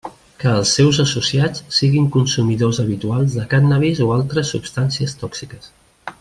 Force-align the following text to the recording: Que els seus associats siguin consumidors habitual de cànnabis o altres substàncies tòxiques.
Que 0.43 0.51
els 0.59 0.69
seus 0.77 0.99
associats 1.03 1.61
siguin 1.79 2.07
consumidors 2.15 2.81
habitual 2.85 3.29
de 3.35 3.45
cànnabis 3.53 4.03
o 4.07 4.09
altres 4.17 4.55
substàncies 4.57 5.15
tòxiques. 5.25 5.71